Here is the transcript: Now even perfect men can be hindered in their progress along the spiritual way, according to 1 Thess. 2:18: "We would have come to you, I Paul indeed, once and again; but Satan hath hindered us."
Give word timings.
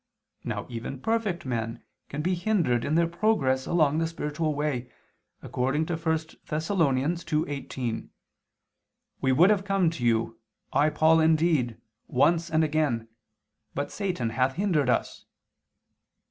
Now 0.43 0.65
even 0.67 0.99
perfect 0.99 1.45
men 1.45 1.83
can 2.09 2.23
be 2.23 2.33
hindered 2.33 2.83
in 2.83 2.95
their 2.95 3.05
progress 3.07 3.67
along 3.67 3.99
the 3.99 4.07
spiritual 4.07 4.55
way, 4.55 4.91
according 5.43 5.85
to 5.85 5.95
1 5.95 6.17
Thess. 6.43 6.69
2:18: 6.69 8.09
"We 9.21 9.31
would 9.31 9.51
have 9.51 9.63
come 9.63 9.91
to 9.91 10.03
you, 10.03 10.39
I 10.73 10.89
Paul 10.89 11.19
indeed, 11.19 11.77
once 12.07 12.49
and 12.49 12.63
again; 12.63 13.09
but 13.75 13.91
Satan 13.91 14.31
hath 14.31 14.55
hindered 14.55 14.89
us." 14.89 15.25